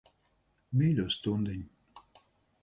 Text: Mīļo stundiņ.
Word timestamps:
Mīļo 0.79 1.05
stundiņ. 1.17 1.61